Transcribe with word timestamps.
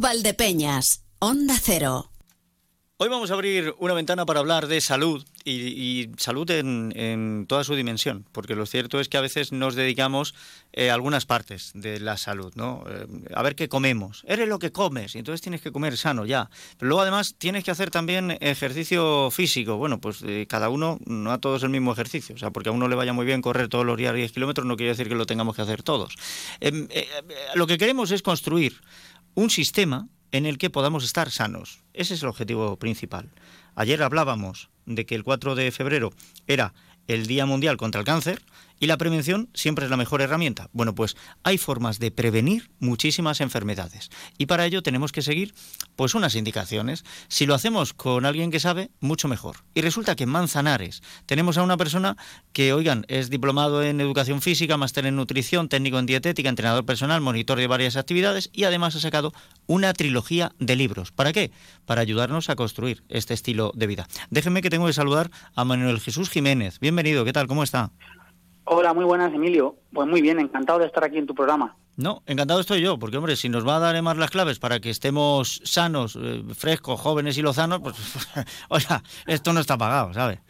Valdepeñas, 0.00 1.02
Onda 1.18 1.56
Cero. 1.60 2.10
Hoy 2.98 3.08
vamos 3.08 3.30
a 3.30 3.34
abrir 3.34 3.74
una 3.78 3.94
ventana 3.94 4.26
para 4.26 4.40
hablar 4.40 4.66
de 4.66 4.80
salud 4.80 5.24
y, 5.44 6.10
salud 6.16 6.50
en, 6.50 7.46
toda 7.48 7.62
su 7.62 7.76
dimensión, 7.76 8.24
porque 8.32 8.56
lo 8.56 8.66
cierto 8.66 8.98
es 8.98 9.08
que 9.08 9.16
a 9.16 9.20
veces 9.20 9.52
nos 9.52 9.76
dedicamos 9.76 10.34
eh, 10.72 10.90
a 10.90 10.94
algunas 10.94 11.24
partes 11.24 11.70
de 11.74 12.00
la 12.00 12.16
salud, 12.16 12.52
¿no? 12.56 12.84
Eh, 12.88 13.06
a 13.34 13.42
ver 13.42 13.54
qué 13.54 13.68
comemos. 13.68 14.24
Eres 14.26 14.48
lo 14.48 14.58
que 14.58 14.72
comes 14.72 15.14
y 15.14 15.18
entonces 15.18 15.40
tienes 15.40 15.62
que 15.62 15.70
comer 15.70 15.96
sano 15.96 16.26
ya. 16.26 16.50
Pero 16.76 16.88
luego 16.88 17.02
además 17.02 17.36
tienes 17.38 17.62
que 17.62 17.70
hacer 17.70 17.90
también 17.90 18.36
ejercicio 18.40 19.30
físico. 19.30 19.76
Bueno, 19.76 20.00
pues 20.00 20.22
eh, 20.26 20.46
cada 20.48 20.68
uno, 20.68 20.98
no 21.06 21.30
a 21.30 21.38
todos 21.38 21.62
el 21.62 21.70
mismo 21.70 21.92
ejercicio. 21.92 22.34
O 22.34 22.38
sea, 22.38 22.50
porque 22.50 22.68
a 22.68 22.72
uno 22.72 22.88
le 22.88 22.96
vaya 22.96 23.12
muy 23.12 23.26
bien 23.26 23.42
correr 23.42 23.68
todos 23.68 23.86
los 23.86 23.96
días 23.96 24.12
10 24.12 24.32
kilómetros 24.32 24.66
no 24.66 24.76
quiere 24.76 24.90
decir 24.90 25.08
que 25.08 25.14
lo 25.14 25.24
tengamos 25.24 25.54
que 25.54 25.62
hacer 25.62 25.84
todos. 25.84 26.16
Em, 26.60 26.88
lo 27.54 27.68
que 27.68 27.78
queremos 27.78 28.10
es 28.10 28.22
construir 28.22 28.80
un 29.38 29.50
sistema 29.50 30.08
en 30.32 30.46
el 30.46 30.58
que 30.58 30.68
podamos 30.68 31.04
estar 31.04 31.30
sanos. 31.30 31.84
Ese 31.94 32.14
es 32.14 32.22
el 32.24 32.28
objetivo 32.28 32.76
principal. 32.76 33.30
Ayer 33.76 34.02
hablábamos 34.02 34.68
de 34.84 35.06
que 35.06 35.14
el 35.14 35.22
4 35.22 35.54
de 35.54 35.70
febrero 35.70 36.12
era 36.48 36.74
el 37.06 37.28
Día 37.28 37.46
Mundial 37.46 37.76
contra 37.76 38.00
el 38.00 38.04
Cáncer 38.04 38.42
y 38.80 38.86
la 38.86 38.96
prevención 38.96 39.50
siempre 39.54 39.84
es 39.84 39.90
la 39.90 39.96
mejor 39.96 40.22
herramienta. 40.22 40.68
Bueno, 40.72 40.94
pues 40.94 41.16
hay 41.42 41.58
formas 41.58 41.98
de 41.98 42.10
prevenir 42.10 42.70
muchísimas 42.78 43.40
enfermedades 43.40 44.10
y 44.36 44.46
para 44.46 44.66
ello 44.66 44.82
tenemos 44.82 45.12
que 45.12 45.22
seguir 45.22 45.54
pues 45.96 46.14
unas 46.14 46.34
indicaciones. 46.34 47.04
Si 47.28 47.46
lo 47.46 47.54
hacemos 47.54 47.92
con 47.92 48.24
alguien 48.24 48.50
que 48.50 48.60
sabe, 48.60 48.90
mucho 49.00 49.28
mejor. 49.28 49.56
Y 49.74 49.80
resulta 49.80 50.14
que 50.14 50.24
en 50.24 50.30
Manzanares 50.30 51.02
tenemos 51.26 51.58
a 51.58 51.62
una 51.62 51.76
persona 51.76 52.16
que, 52.52 52.72
oigan, 52.72 53.04
es 53.08 53.30
diplomado 53.30 53.82
en 53.82 54.00
educación 54.00 54.40
física, 54.40 54.76
máster 54.76 55.06
en 55.06 55.16
nutrición, 55.16 55.68
técnico 55.68 55.98
en 55.98 56.06
dietética, 56.06 56.48
entrenador 56.48 56.84
personal, 56.84 57.20
monitor 57.20 57.58
de 57.58 57.66
varias 57.66 57.96
actividades 57.96 58.50
y 58.52 58.64
además 58.64 58.94
ha 58.96 59.00
sacado 59.00 59.32
una 59.66 59.92
trilogía 59.92 60.52
de 60.58 60.76
libros. 60.76 61.12
¿Para 61.12 61.32
qué? 61.32 61.50
Para 61.84 62.00
ayudarnos 62.00 62.48
a 62.50 62.56
construir 62.56 63.02
este 63.08 63.34
estilo 63.34 63.72
de 63.74 63.86
vida. 63.86 64.08
Déjenme 64.30 64.62
que 64.62 64.70
tengo 64.70 64.86
que 64.86 64.92
saludar 64.92 65.30
a 65.54 65.64
Manuel 65.64 66.00
Jesús 66.00 66.30
Jiménez. 66.30 66.78
Bienvenido, 66.80 67.24
¿qué 67.24 67.32
tal? 67.32 67.46
¿Cómo 67.46 67.62
está? 67.62 67.92
Hola, 68.70 68.92
muy 68.92 69.04
buenas, 69.04 69.32
Emilio. 69.32 69.76
Pues 69.94 70.06
muy 70.06 70.20
bien, 70.20 70.38
encantado 70.38 70.78
de 70.78 70.86
estar 70.86 71.02
aquí 71.02 71.16
en 71.16 71.26
tu 71.26 71.34
programa. 71.34 71.76
No, 71.96 72.22
encantado 72.26 72.60
estoy 72.60 72.82
yo, 72.82 72.98
porque 72.98 73.16
hombre, 73.16 73.34
si 73.34 73.48
nos 73.48 73.66
va 73.66 73.76
a 73.76 73.78
dar 73.78 74.00
más 74.02 74.18
las 74.18 74.30
claves 74.30 74.58
para 74.58 74.78
que 74.78 74.90
estemos 74.90 75.62
sanos, 75.64 76.18
eh, 76.20 76.42
frescos, 76.54 77.00
jóvenes 77.00 77.38
y 77.38 77.42
lozanos, 77.42 77.80
pues, 77.80 77.96
oiga, 78.68 79.02
esto 79.26 79.54
no 79.54 79.60
está 79.60 79.78
pagado, 79.78 80.12
¿sabes? 80.12 80.40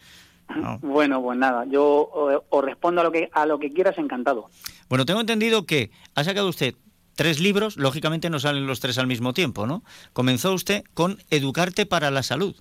Bueno, 0.81 1.21
pues 1.21 1.37
nada, 1.37 1.63
yo 1.65 2.43
os 2.49 2.65
respondo 2.65 3.01
a 3.01 3.03
lo 3.03 3.11
que 3.11 3.29
a 3.31 3.45
lo 3.45 3.59
que 3.59 3.71
quieras, 3.71 3.97
encantado. 3.97 4.47
Bueno, 4.89 5.05
tengo 5.05 5.21
entendido 5.21 5.65
que 5.65 5.91
ha 6.15 6.23
sacado 6.23 6.49
usted 6.49 6.75
tres 7.15 7.39
libros, 7.39 7.77
lógicamente 7.77 8.29
no 8.29 8.39
salen 8.39 8.67
los 8.67 8.79
tres 8.79 8.97
al 8.97 9.07
mismo 9.07 9.33
tiempo, 9.33 9.65
¿no? 9.65 9.83
Comenzó 10.11 10.53
usted 10.53 10.83
con 10.93 11.19
Educarte 11.29 11.85
para 11.85 12.11
la 12.11 12.23
Salud. 12.23 12.55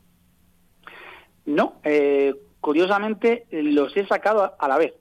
No, 1.47 1.81
eh, 1.83 2.35
curiosamente 2.61 3.47
los 3.51 3.97
he 3.97 4.07
sacado 4.07 4.55
a 4.59 4.69
la 4.69 4.77
vez. 4.77 4.93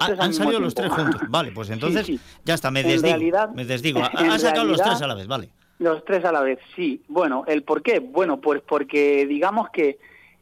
Ah, 0.00 0.14
han 0.18 0.34
salido 0.34 0.60
los 0.60 0.74
tres 0.74 0.90
juntos. 0.90 1.20
Vale, 1.28 1.52
pues 1.52 1.70
entonces 1.70 2.10
ya 2.44 2.54
está, 2.54 2.70
me 2.70 2.82
desdigo. 2.82 3.48
me 3.54 3.64
desdigo. 3.64 4.00
Ha, 4.12 4.38
sacado 4.38 4.64
los 4.66 4.80
tres 4.80 5.02
a 5.02 5.06
la 5.06 5.14
vez, 5.14 5.26
vale. 5.26 5.48
Los 5.78 6.04
tres 6.04 6.24
a 6.24 6.32
la 6.32 6.40
vez, 6.40 6.58
sí. 6.76 7.02
Bueno, 7.08 7.44
¿el 7.46 7.62
por 7.62 7.82
qué? 7.82 7.98
Bueno, 7.98 8.40
pues 8.40 8.62
porque 8.62 9.26
digamos 9.26 9.68
que 9.70 9.98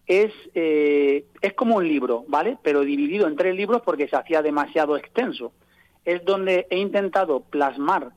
es, 0.07 0.33
eh, 0.55 1.25
es 1.41 1.55
como 1.55 1.77
un 1.77 1.89
libro, 1.89 2.25
¿vale? 2.29 2.59
Pero 2.63 2.83
dividido 2.83 3.27
en 3.27 3.37
tres 3.37 3.55
libros 3.55 3.83
porque 3.85 4.09
se 4.09 4.17
hacía 4.17 4.43
demasiado 4.43 4.97
extenso. 4.97 5.53
Es 6.05 6.25
donde 6.25 6.67
he 6.71 6.79
intentado 6.79 7.41
plasmar 7.41 8.11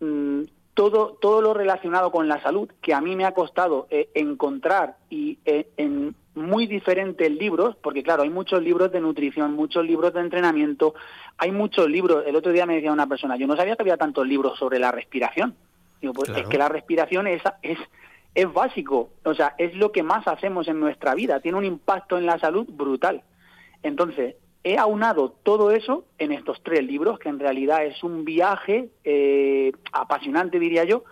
mm, 0.00 0.42
todo, 0.74 1.16
todo 1.20 1.40
lo 1.40 1.54
relacionado 1.54 2.10
con 2.10 2.28
la 2.28 2.42
salud 2.42 2.68
que 2.82 2.92
a 2.92 3.00
mí 3.00 3.16
me 3.16 3.24
ha 3.24 3.32
costado 3.32 3.86
eh, 3.90 4.10
encontrar 4.14 4.96
y 5.08 5.38
eh, 5.44 5.68
en 5.76 6.14
muy 6.34 6.66
diferentes 6.66 7.30
libros, 7.30 7.76
porque 7.76 8.02
claro, 8.02 8.24
hay 8.24 8.30
muchos 8.30 8.60
libros 8.60 8.90
de 8.90 9.00
nutrición, 9.00 9.52
muchos 9.54 9.84
libros 9.84 10.12
de 10.12 10.20
entrenamiento, 10.20 10.94
hay 11.38 11.52
muchos 11.52 11.88
libros. 11.88 12.24
El 12.26 12.34
otro 12.34 12.52
día 12.52 12.66
me 12.66 12.74
decía 12.74 12.92
una 12.92 13.06
persona, 13.06 13.36
yo 13.36 13.46
no 13.46 13.56
sabía 13.56 13.76
que 13.76 13.82
había 13.82 13.96
tantos 13.96 14.26
libros 14.26 14.58
sobre 14.58 14.80
la 14.80 14.90
respiración. 14.90 15.54
Digo, 16.00 16.12
pues 16.12 16.30
es 16.30 16.46
que 16.48 16.58
la 16.58 16.68
respiración 16.68 17.28
es, 17.28 17.40
es, 17.62 17.78
es 18.34 18.52
básico, 18.52 19.10
o 19.22 19.34
sea, 19.34 19.54
es 19.58 19.74
lo 19.74 19.92
que 19.92 20.02
más 20.02 20.26
hacemos 20.26 20.68
en 20.68 20.80
nuestra 20.80 21.14
vida, 21.14 21.40
tiene 21.40 21.56
un 21.56 21.64
impacto 21.64 22.18
en 22.18 22.26
la 22.26 22.38
salud 22.38 22.66
brutal. 22.68 23.22
Entonces, 23.82 24.34
he 24.64 24.78
aunado 24.78 25.36
todo 25.42 25.70
eso 25.70 26.06
en 26.18 26.32
estos 26.32 26.62
tres 26.62 26.82
libros, 26.82 27.18
que 27.18 27.28
en 27.28 27.38
realidad 27.38 27.84
es 27.84 28.02
un 28.02 28.24
viaje 28.24 28.88
eh, 29.04 29.72
apasionante, 29.92 30.58
diría 30.58 30.84
yo, 30.84 31.04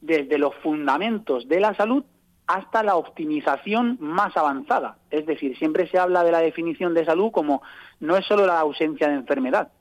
desde 0.00 0.38
los 0.38 0.54
fundamentos 0.56 1.48
de 1.48 1.60
la 1.60 1.74
salud 1.74 2.04
hasta 2.46 2.82
la 2.82 2.96
optimización 2.96 3.98
más 4.00 4.36
avanzada. 4.36 4.98
Es 5.10 5.26
decir, 5.26 5.56
siempre 5.58 5.88
se 5.88 5.98
habla 5.98 6.22
de 6.22 6.32
la 6.32 6.40
definición 6.40 6.94
de 6.94 7.04
salud 7.04 7.32
como 7.32 7.62
no 8.00 8.16
es 8.16 8.24
solo 8.26 8.46
la 8.46 8.60
ausencia 8.60 9.08
de 9.08 9.14
enfermedad. 9.14 9.72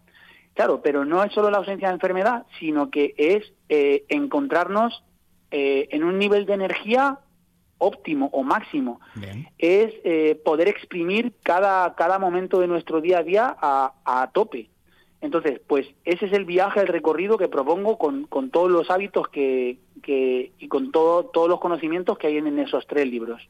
Claro, 0.53 0.82
pero 0.82 1.06
no 1.06 1.24
es 1.24 1.32
solo 1.32 1.50
la 1.50 1.59
ausencia 1.59 1.88
de 1.88 1.96
enfermedad, 1.96 2.46
sino 2.59 2.90
que 2.90 3.14
es 3.18 3.53
eh, 3.70 4.03
encontrarnos 4.09 5.03
eh, 5.50 5.88
en 5.92 6.03
un 6.03 6.18
nivel 6.18 6.46
de 6.46 6.53
energía 6.53 7.20
óptimo 7.81 8.30
o 8.31 8.44
máximo. 8.44 9.02
Es 9.58 9.94
eh, 10.03 10.40
poder 10.46 10.68
exprimir 10.68 11.34
cada, 11.44 11.96
cada 11.96 12.19
momento 12.19 12.59
de 12.59 12.68
nuestro 12.68 13.02
día 13.02 13.19
a 13.19 13.24
día 13.24 13.58
a, 13.59 13.94
a 14.06 14.31
tope. 14.31 14.69
Entonces, 15.19 15.62
pues 15.68 15.88
ese 16.03 16.25
es 16.25 16.34
el 16.34 16.46
viaje, 16.46 16.80
el 16.80 16.88
recorrido 16.88 17.38
que 17.38 17.47
propongo 17.47 17.97
con, 17.97 18.25
con 18.25 18.50
todos 18.50 18.72
los 18.72 18.90
hábitos 18.90 19.28
que, 19.28 19.78
que, 20.02 20.52
y 20.58 20.68
con 20.68 20.91
todo, 20.91 21.25
todos 21.25 21.47
los 21.47 21.59
conocimientos 21.59 22.18
que 22.18 22.28
hay 22.28 22.38
en, 22.38 22.58
esos 22.58 22.88
tres 22.88 23.08
libros. 23.08 23.41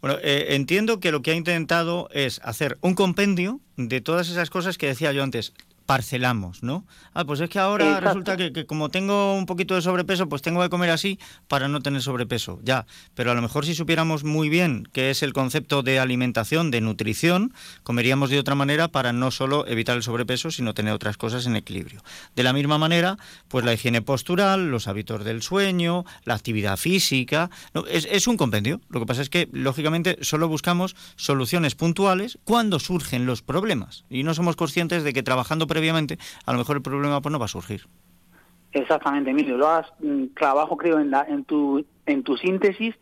Bueno, 0.00 0.18
eh, 0.22 0.46
entiendo 0.50 0.98
que 0.98 1.12
lo 1.12 1.22
que 1.22 1.30
ha 1.30 1.34
intentado 1.34 2.08
es 2.12 2.40
hacer 2.44 2.78
un 2.80 2.94
compendio 2.94 3.60
de 3.76 4.00
todas 4.00 4.28
esas 4.28 4.50
cosas 4.50 4.76
que 4.76 4.88
decía 4.88 5.12
yo 5.12 5.22
antes, 5.22 5.54
parcelamos, 5.90 6.62
¿no? 6.62 6.86
Ah, 7.14 7.24
pues 7.24 7.40
es 7.40 7.50
que 7.50 7.58
ahora 7.58 7.98
resulta 7.98 8.36
que, 8.36 8.64
como 8.64 8.90
tengo 8.90 9.34
un 9.34 9.44
poquito 9.44 9.74
de 9.74 9.82
sobrepeso, 9.82 10.28
pues 10.28 10.40
tengo 10.40 10.62
que 10.62 10.68
comer 10.68 10.90
así 10.90 11.18
para 11.48 11.66
no 11.66 11.80
tener 11.80 12.00
sobrepeso. 12.00 12.60
Ya, 12.62 12.86
pero 13.16 13.32
a 13.32 13.34
lo 13.34 13.42
mejor 13.42 13.66
si 13.66 13.74
supiéramos 13.74 14.22
muy 14.22 14.48
bien 14.48 14.88
qué 14.92 15.10
es 15.10 15.24
el 15.24 15.32
concepto 15.32 15.82
de 15.82 15.98
alimentación, 15.98 16.70
de 16.70 16.80
nutrición, 16.80 17.52
comeríamos 17.82 18.30
de 18.30 18.38
otra 18.38 18.54
manera 18.54 18.86
para 18.86 19.12
no 19.12 19.32
solo 19.32 19.66
evitar 19.66 19.96
el 19.96 20.04
sobrepeso, 20.04 20.52
sino 20.52 20.74
tener 20.74 20.92
otras 20.92 21.16
cosas 21.16 21.44
en 21.46 21.56
equilibrio. 21.56 22.04
De 22.36 22.44
la 22.44 22.52
misma 22.52 22.78
manera, 22.78 23.18
pues 23.48 23.64
la 23.64 23.72
higiene 23.72 24.00
postural, 24.00 24.70
los 24.70 24.86
hábitos 24.86 25.24
del 25.24 25.42
sueño, 25.42 26.04
la 26.22 26.34
actividad 26.34 26.76
física, 26.76 27.50
es, 27.90 28.06
es 28.08 28.28
un 28.28 28.36
compendio. 28.36 28.80
Lo 28.90 29.00
que 29.00 29.06
pasa 29.06 29.22
es 29.22 29.28
que, 29.28 29.48
lógicamente, 29.50 30.18
solo 30.20 30.46
buscamos 30.46 30.94
soluciones 31.16 31.74
puntuales 31.74 32.38
cuando 32.44 32.78
surgen 32.78 33.26
los 33.26 33.42
problemas 33.42 34.04
y 34.08 34.22
no 34.22 34.34
somos 34.34 34.54
conscientes 34.54 35.02
de 35.02 35.12
que 35.12 35.24
trabajando 35.24 35.66
previamente, 35.80 36.18
a 36.44 36.52
lo 36.52 36.58
mejor 36.58 36.76
el 36.76 36.82
problema 36.82 37.22
pues 37.22 37.32
no 37.32 37.38
va 37.38 37.46
a 37.46 37.48
surgir. 37.48 37.86
Exactamente, 38.72 39.30
Emilio, 39.30 39.56
lo 39.56 39.66
has 39.66 39.86
mm, 40.00 40.26
trabajo 40.36 40.76
creo 40.76 41.00
en, 41.00 41.10
la, 41.10 41.22
en, 41.22 41.44
tu, 41.44 41.84
en 42.04 42.22
tu 42.22 42.36
síntesis 42.36 42.94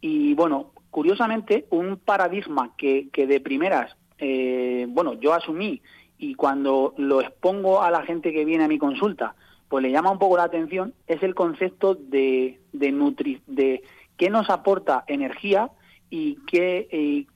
y 0.00 0.32
bueno, 0.32 0.72
curiosamente 0.90 1.66
un 1.68 1.98
paradigma 1.98 2.72
que, 2.78 3.08
que 3.12 3.26
de 3.26 3.40
primeras, 3.40 3.94
eh, 4.18 4.86
bueno, 4.88 5.12
yo 5.20 5.34
asumí 5.34 5.82
y 6.16 6.34
cuando 6.34 6.94
lo 6.96 7.20
expongo 7.20 7.82
a 7.82 7.90
la 7.90 8.02
gente 8.02 8.32
que 8.32 8.46
viene 8.46 8.64
a 8.64 8.68
mi 8.68 8.78
consulta, 8.78 9.34
pues 9.68 9.82
le 9.82 9.90
llama 9.90 10.10
un 10.10 10.18
poco 10.18 10.38
la 10.38 10.44
atención, 10.44 10.94
es 11.06 11.22
el 11.22 11.34
concepto 11.34 11.94
de, 11.94 12.60
de, 12.72 12.92
nutri, 12.92 13.42
de 13.46 13.82
qué 14.16 14.30
nos 14.30 14.48
aporta 14.48 15.04
energía 15.06 15.70
y, 16.08 16.36
qué, 16.46 17.26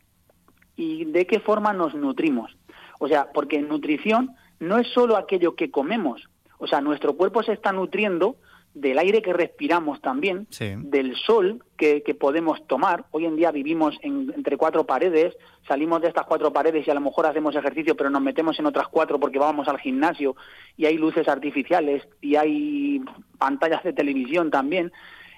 y 0.76 1.04
de 1.04 1.26
qué 1.26 1.40
forma 1.40 1.74
nos 1.74 1.94
nutrimos. 1.94 2.56
O 2.98 3.08
sea, 3.08 3.32
porque 3.32 3.60
nutrición 3.60 4.34
no 4.60 4.78
es 4.78 4.88
solo 4.88 5.16
aquello 5.16 5.54
que 5.54 5.70
comemos, 5.70 6.28
o 6.58 6.66
sea, 6.66 6.80
nuestro 6.80 7.16
cuerpo 7.16 7.42
se 7.42 7.52
está 7.52 7.72
nutriendo 7.72 8.36
del 8.76 8.98
aire 8.98 9.22
que 9.22 9.32
respiramos 9.32 10.02
también, 10.02 10.46
del 10.58 11.16
sol 11.16 11.64
que, 11.78 12.02
podemos 12.20 12.66
tomar. 12.66 13.06
Hoy 13.10 13.24
en 13.24 13.34
día 13.34 13.50
vivimos 13.50 13.98
entre 14.02 14.58
cuatro 14.58 14.84
paredes, 14.84 15.34
salimos 15.66 16.02
de 16.02 16.08
estas 16.08 16.26
cuatro 16.26 16.52
paredes 16.52 16.86
y 16.86 16.90
a 16.90 16.94
lo 16.94 17.00
mejor 17.00 17.24
hacemos 17.24 17.56
ejercicio, 17.56 17.96
pero 17.96 18.10
nos 18.10 18.20
metemos 18.20 18.58
en 18.58 18.66
otras 18.66 18.88
cuatro 18.88 19.18
porque 19.18 19.38
vamos 19.38 19.66
al 19.68 19.78
gimnasio 19.78 20.36
y 20.76 20.84
hay 20.84 20.98
luces 20.98 21.26
artificiales 21.26 22.06
y 22.20 22.36
hay 22.36 23.00
pantallas 23.38 23.82
de 23.82 23.94
televisión 23.94 24.50
también. 24.50 24.92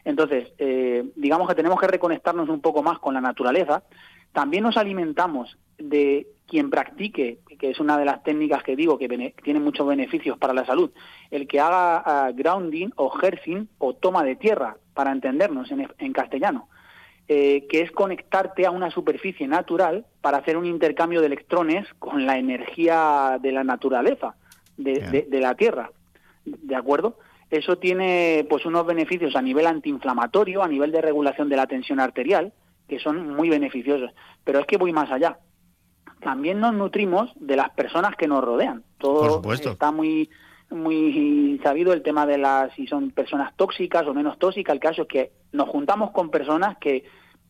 Entonces, 0.04 0.48
eh, 0.58 1.04
digamos 1.14 1.48
que 1.48 1.54
tenemos 1.54 1.78
que 1.78 1.86
reconectarnos 1.86 2.48
un 2.48 2.60
poco 2.60 2.82
más 2.82 2.98
con 2.98 3.14
la 3.14 3.20
naturaleza. 3.20 3.84
También 4.32 4.64
nos 4.64 4.76
alimentamos 4.76 5.56
de 5.78 6.26
quien 6.46 6.70
practique, 6.70 7.40
que 7.58 7.70
es 7.70 7.78
una 7.78 7.98
de 7.98 8.04
las 8.04 8.22
técnicas 8.22 8.62
que 8.62 8.74
digo 8.74 8.98
que 8.98 9.34
tiene 9.42 9.60
muchos 9.60 9.86
beneficios 9.86 10.38
para 10.38 10.54
la 10.54 10.64
salud, 10.64 10.90
el 11.30 11.46
que 11.46 11.60
haga 11.60 12.02
ah, 12.04 12.32
grounding 12.32 12.90
o 12.96 13.12
hercing 13.20 13.68
o 13.78 13.94
toma 13.94 14.24
de 14.24 14.36
tierra, 14.36 14.76
para 14.94 15.12
entendernos 15.12 15.70
en, 15.70 16.12
castellano, 16.12 16.68
eh, 17.28 17.68
que 17.68 17.82
es 17.82 17.92
conectarte 17.92 18.66
a 18.66 18.72
una 18.72 18.90
superficie 18.90 19.46
natural 19.46 20.06
para 20.20 20.38
hacer 20.38 20.56
un 20.56 20.66
intercambio 20.66 21.20
de 21.20 21.26
electrones 21.26 21.86
con 22.00 22.26
la 22.26 22.36
energía 22.36 23.38
de 23.40 23.52
la 23.52 23.62
naturaleza, 23.62 24.34
de, 24.76 25.28
la 25.30 25.54
tierra. 25.54 25.92
¿De 26.44 26.74
acuerdo? 26.74 27.18
eso 27.50 27.78
tiene 27.78 28.44
pues 28.50 28.66
unos 28.66 28.84
beneficios 28.84 29.36
a 29.36 29.42
nivel 29.42 29.66
antiinflamatorio, 29.66 30.62
a 30.62 30.68
nivel 30.68 30.90
de 30.90 31.00
regulación 31.00 31.48
de 31.48 31.56
la 31.56 31.66
tensión 31.66 32.00
arterial, 32.00 32.52
que 32.88 32.98
son 32.98 33.36
muy 33.36 33.48
beneficiosos. 33.48 34.10
Pero 34.42 34.58
es 34.58 34.66
que 34.66 34.76
voy 34.76 34.92
más 34.92 35.10
allá. 35.12 35.38
También 36.20 36.60
nos 36.60 36.74
nutrimos 36.74 37.30
de 37.36 37.56
las 37.56 37.70
personas 37.70 38.16
que 38.16 38.28
nos 38.28 38.42
rodean. 38.42 38.82
Todo 38.98 39.52
está 39.52 39.92
muy 39.92 40.28
muy 40.70 41.58
sabido 41.62 41.94
el 41.94 42.02
tema 42.02 42.26
de 42.26 42.36
las 42.36 42.74
si 42.74 42.86
son 42.86 43.10
personas 43.10 43.54
tóxicas 43.56 44.06
o 44.06 44.14
menos 44.14 44.38
tóxicas. 44.38 44.74
El 44.74 44.80
caso 44.80 45.02
es 45.02 45.08
que 45.08 45.32
nos 45.52 45.68
juntamos 45.68 46.10
con 46.10 46.30
personas 46.30 46.76
que 46.78 47.04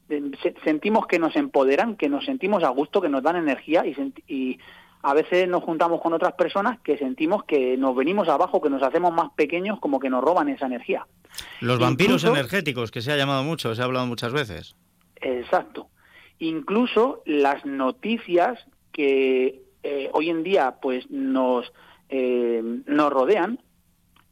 eh, 0.08 0.30
sentimos 0.64 1.06
que 1.06 1.18
nos 1.18 1.34
empoderan, 1.36 1.96
que 1.96 2.08
nos 2.08 2.24
sentimos 2.24 2.62
a 2.62 2.68
gusto, 2.68 3.00
que 3.00 3.08
nos 3.08 3.22
dan 3.22 3.36
energía 3.36 3.84
y, 3.84 3.96
y 4.28 4.58
a 5.02 5.14
veces 5.14 5.48
nos 5.48 5.62
juntamos 5.64 6.00
con 6.00 6.12
otras 6.12 6.32
personas 6.34 6.80
que 6.80 6.98
sentimos 6.98 7.44
que 7.44 7.76
nos 7.76 7.94
venimos 7.96 8.28
abajo, 8.28 8.60
que 8.60 8.70
nos 8.70 8.82
hacemos 8.82 9.12
más 9.12 9.30
pequeños, 9.36 9.78
como 9.80 10.00
que 10.00 10.10
nos 10.10 10.22
roban 10.22 10.48
esa 10.48 10.66
energía. 10.66 11.06
Los 11.60 11.78
vampiros 11.78 12.24
energéticos, 12.24 12.90
que 12.90 13.00
se 13.00 13.12
ha 13.12 13.16
llamado 13.16 13.42
mucho, 13.44 13.74
se 13.74 13.82
ha 13.82 13.84
hablado 13.84 14.06
muchas 14.06 14.32
veces. 14.32 14.76
Exacto. 15.16 15.88
Incluso 16.38 17.22
las 17.26 17.64
noticias 17.64 18.58
que 18.92 19.62
eh, 19.82 20.10
hoy 20.12 20.30
en 20.30 20.42
día 20.42 20.76
pues 20.80 21.10
nos, 21.10 21.72
eh, 22.08 22.62
nos 22.86 23.12
rodean, 23.12 23.60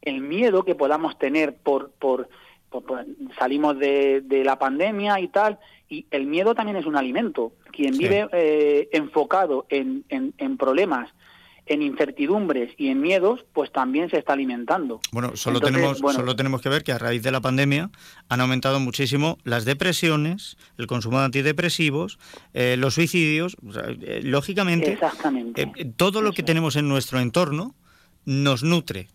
el 0.01 0.21
miedo 0.21 0.63
que 0.63 0.75
podamos 0.75 1.17
tener 1.19 1.55
por, 1.55 1.91
por, 1.91 2.29
salimos 3.37 3.77
de, 3.77 4.21
de 4.21 4.43
la 4.43 4.57
pandemia 4.59 5.19
y 5.19 5.27
tal, 5.27 5.59
y 5.89 6.05
el 6.11 6.25
miedo 6.27 6.55
también 6.55 6.77
es 6.77 6.85
un 6.85 6.95
alimento. 6.97 7.53
Quien 7.71 7.97
vive 7.97 8.27
eh, 8.31 8.89
enfocado 8.91 9.65
en, 9.69 10.03
en, 10.09 10.57
problemas, 10.57 11.09
en 11.67 11.81
incertidumbres 11.81 12.73
y 12.77 12.87
en 12.89 13.01
miedos, 13.01 13.45
pues 13.53 13.71
también 13.71 14.09
se 14.09 14.17
está 14.17 14.33
alimentando. 14.33 14.99
Bueno, 15.11 15.35
solo, 15.35 15.59
tenemos, 15.59 15.99
solo 15.99 16.35
tenemos 16.35 16.61
que 16.61 16.69
ver 16.69 16.83
que 16.83 16.91
a 16.91 16.97
raíz 16.97 17.23
de 17.23 17.31
la 17.31 17.41
pandemia 17.41 17.89
han 18.29 18.41
aumentado 18.41 18.79
muchísimo 18.79 19.37
las 19.43 19.65
depresiones, 19.65 20.57
el 20.77 20.87
consumo 20.87 21.19
de 21.19 21.25
antidepresivos, 21.25 22.19
eh, 22.53 22.75
los 22.77 22.95
suicidios. 22.95 23.57
Eh, 24.01 24.21
lógicamente, 24.23 24.97
todo 25.95 26.21
lo 26.21 26.31
que 26.33 26.43
tenemos 26.43 26.75
en 26.75 26.87
nuestro 26.87 27.19
entorno 27.19 27.75
nos 28.25 28.63
nutre 28.63 29.07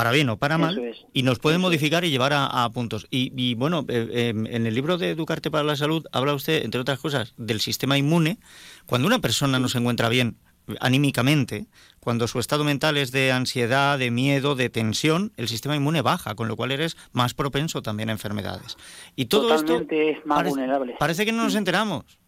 para 0.00 0.12
bien 0.12 0.30
o 0.30 0.38
para 0.38 0.56
mal, 0.56 0.80
y 1.12 1.24
nos 1.24 1.38
puede 1.40 1.58
modificar 1.58 2.06
y 2.06 2.10
llevar 2.10 2.32
a, 2.34 2.66
puntos. 2.70 3.06
Y, 3.10 3.54
bueno, 3.54 3.84
eh, 3.88 4.30
em, 4.30 4.46
en 4.46 4.66
el 4.66 4.74
libro 4.74 4.96
de 4.96 5.10
Educarte 5.10 5.50
para 5.50 5.62
la 5.62 5.76
Salud 5.76 6.06
habla 6.10 6.32
usted, 6.32 6.64
entre 6.64 6.80
otras 6.80 6.98
cosas, 6.98 7.34
del 7.36 7.60
sistema 7.60 7.98
inmune. 7.98 8.38
Cuando 8.86 9.06
una 9.06 9.18
persona 9.18 9.58
no 9.58 9.68
se 9.68 9.76
encuentra 9.76 10.08
bien 10.08 10.38
anímicamente, 10.80 11.66
cuando 12.00 12.28
su 12.28 12.38
estado 12.38 12.64
mental 12.64 12.96
es 12.96 13.12
de 13.12 13.32
ansiedad, 13.32 13.98
de 13.98 14.10
miedo, 14.10 14.54
de 14.54 14.70
tensión, 14.70 15.32
el 15.36 15.48
sistema 15.48 15.76
inmune 15.76 16.02
baja, 16.02 16.34
con 16.34 16.48
lo 16.48 16.56
cual 16.56 16.72
eres 16.72 16.96
más 17.12 17.34
propenso 17.34 17.82
también 17.82 18.08
a 18.08 18.12
enfermedades. 18.12 18.76
Y 19.16 19.26
todo 19.26 19.54
esto 19.54 19.82
es 19.88 20.24
más 20.26 20.38
parece, 20.38 20.50
vulnerable. 20.56 20.96
Parece 20.98 21.24
que 21.24 21.32
no 21.32 21.44
nos 21.44 21.54
enteramos. 21.54 22.18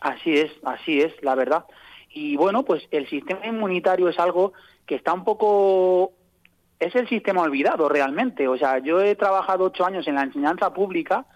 Así 0.00 0.34
es, 0.34 0.52
así 0.64 1.00
es, 1.00 1.12
la 1.22 1.34
verdad. 1.34 1.64
Y 2.10 2.36
bueno, 2.36 2.64
pues 2.64 2.84
el 2.90 3.08
sistema 3.08 3.46
inmunitario 3.46 4.08
es 4.08 4.18
algo 4.18 4.52
que 4.86 4.94
está 4.94 5.12
un 5.12 5.24
poco 5.24 6.12
es 6.78 6.94
el 6.94 7.08
sistema 7.08 7.42
olvidado 7.42 7.88
realmente. 7.88 8.48
O 8.48 8.56
sea, 8.56 8.78
yo 8.78 9.00
he 9.00 9.14
trabajado 9.14 9.64
ocho 9.64 9.84
años 9.84 10.06
en 10.06 10.14
la 10.14 10.22
enseñanza 10.22 10.72
pública, 10.72 11.26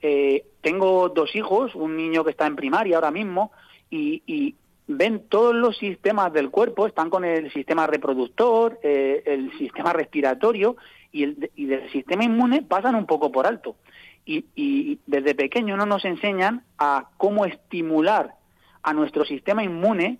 eh, 0.00 0.46
tengo 0.60 1.08
dos 1.08 1.34
hijos, 1.34 1.74
un 1.74 1.96
niño 1.96 2.24
que 2.24 2.30
está 2.30 2.46
en 2.46 2.56
primaria 2.56 2.96
ahora 2.96 3.10
mismo, 3.10 3.52
y, 3.90 4.56
ven 4.86 5.28
todos 5.28 5.54
los 5.54 5.76
sistemas 5.78 6.32
del 6.32 6.50
cuerpo, 6.50 6.86
están 6.86 7.10
con 7.10 7.24
el 7.24 7.52
sistema 7.52 7.86
reproductor, 7.86 8.78
eh, 8.82 9.22
el 9.26 9.56
sistema 9.58 9.92
respiratorio 9.92 10.76
y, 11.10 11.24
el, 11.24 11.50
y 11.56 11.66
del 11.66 11.90
sistema 11.92 12.24
inmune 12.24 12.62
pasan 12.62 12.94
un 12.94 13.06
poco 13.06 13.30
por 13.30 13.46
alto. 13.46 13.76
Y, 14.24 14.44
y 14.54 15.00
desde 15.06 15.34
pequeño 15.34 15.76
no 15.76 15.86
nos 15.86 16.04
enseñan 16.04 16.64
a 16.78 17.08
cómo 17.16 17.44
estimular 17.44 18.34
a 18.82 18.92
nuestro 18.92 19.24
sistema 19.24 19.64
inmune 19.64 20.18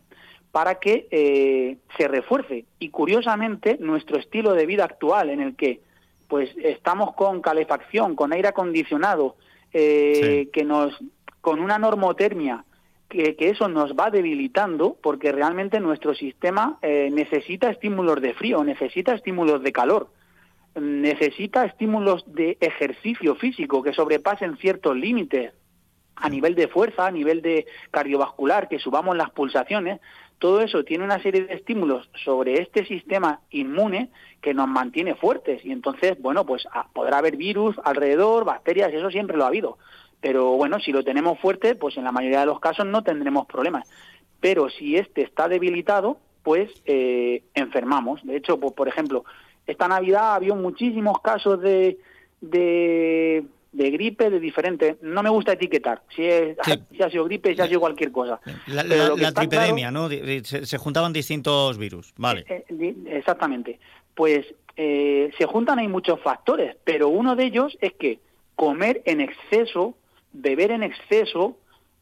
para 0.53 0.76
que 0.76 1.08
eh, 1.11 1.79
se 1.97 2.08
refuerce. 2.08 2.67
Y 2.79 2.91
curiosamente, 2.91 3.79
nuestro 3.81 4.19
estilo 4.19 4.53
de 4.53 4.67
vida 4.67 4.85
actual, 4.85 5.31
en 5.31 5.41
el 5.41 5.56
que 5.56 5.81
pues 6.29 6.50
estamos 6.62 7.15
con 7.15 7.43
calefacción, 7.43 8.15
con 8.15 8.32
aire 8.32 8.49
acondicionado, 8.49 9.37
eh, 9.73 10.49
que 10.53 10.65
nos, 10.65 10.99
con 11.41 11.61
una 11.61 11.79
normotermia, 11.79 12.65
que, 13.12 13.37
eso 13.50 13.69
nos 13.69 13.93
va 13.93 14.11
debilitando, 14.11 14.97
porque 15.03 15.32
realmente 15.32 15.79
nuestro 15.81 16.14
sistema 16.14 16.79
eh, 16.82 17.11
necesita 17.12 17.70
estímulos 17.70 18.20
de 18.20 18.35
frío, 18.35 18.64
necesita 18.64 19.14
estímulos 19.14 19.62
de 19.62 19.73
calor, 19.73 20.09
necesita 20.75 21.64
estímulos 21.64 22.25
de 22.26 22.56
ejercicio 22.61 23.35
físico 23.37 23.82
que 23.82 23.93
sobrepasen 23.93 24.56
ciertos 24.56 24.97
límites 24.97 25.53
a 26.17 26.29
nivel 26.29 26.55
de 26.55 26.69
fuerza, 26.69 27.06
a 27.06 27.11
nivel 27.11 27.43
de 27.43 27.67
cardiovascular, 27.91 28.69
que 28.69 28.79
subamos 28.79 29.17
las 29.17 29.31
pulsaciones, 29.31 30.00
todo 30.38 30.61
eso 30.61 30.82
tiene 30.82 31.05
una 31.05 31.23
serie 31.23 31.44
de 31.44 31.55
estímulos 31.55 32.11
sobre 32.25 32.61
este 32.61 32.85
sistema 32.85 33.41
inmune 33.50 34.11
que 34.41 34.55
nos 34.55 34.67
mantiene 34.67 35.15
fuertes. 35.15 35.65
Y 35.65 35.70
entonces, 35.70 36.20
bueno, 36.20 36.44
pues 36.44 36.67
ah, 36.73 36.88
podrá 36.93 37.19
haber 37.19 37.37
virus 37.37 37.76
alrededor, 37.85 38.44
bacterias, 38.44 38.93
eso 38.93 39.11
siempre 39.11 39.37
lo 39.37 39.44
ha 39.44 39.49
habido. 39.49 39.79
Pero 40.23 40.53
bueno, 40.53 40.81
si 40.81 40.91
lo 40.91 41.05
tenemos 41.05 41.39
fuerte, 41.39 41.75
pues 41.75 41.99
en 41.99 42.05
la 42.05 42.13
mayoría 42.13 42.41
de 42.41 42.47
los 42.47 42.61
casos 42.61 42.87
no 42.87 43.03
tendremos 43.03 43.47
problemas. 43.47 43.87
Pero 44.41 44.71
si 44.71 44.97
este 44.97 45.23
está 45.23 45.49
debilitado, 45.49 46.17
pues 46.43 46.71
eh, 46.87 47.43
enfermamos. 47.55 48.25
De 48.25 48.37
hecho, 48.37 48.59
pues, 48.59 48.73
por 48.73 48.89
ejemplo, 48.89 49.27
esta 49.67 49.87
Navidad 49.87 50.37
había 50.37 50.55
muchísimos 50.55 51.21
casos 51.21 51.61
de, 51.61 51.99
de 52.41 53.45
de 53.73 53.91
gripe 53.91 54.31
de 54.31 54.39
diferente. 54.39 54.99
No 55.03 55.23
me 55.23 55.31
gusta 55.31 55.53
etiquetar 55.53 56.03
si, 56.15 56.25
es, 56.25 56.57
si 56.91 57.03
ha 57.03 57.11
sido 57.11 57.25
gripe, 57.25 57.55
si 57.55 57.61
ha 57.61 57.67
sido 57.67 57.81
cualquier 57.81 58.13
cosa. 58.13 58.41
La, 58.67 58.85
la, 58.85 59.33
tripedemia, 59.33 59.91
¿no? 59.91 60.09
Se, 60.45 60.79
juntaban 60.79 61.13
distintos 61.13 61.79
virus, 61.79 62.13
vale. 62.17 62.45
Eh, 62.49 62.65
eh, 62.69 62.95
exactamente. 63.07 63.81
Pues 64.15 64.47
eh, 64.77 65.31
se 65.37 65.47
juntan 65.47 65.79
hay 65.79 65.89
muchos 65.89 66.21
factores, 66.21 66.77
pero 66.85 67.09
uno 67.09 67.35
de 67.35 67.45
ellos 67.45 67.77
es 67.81 67.95
que 67.95 68.21
comer 68.55 69.03
en 69.07 69.23
exceso, 69.23 69.95
beber 70.32 70.70
en 70.70 70.82
exceso, 70.82 71.56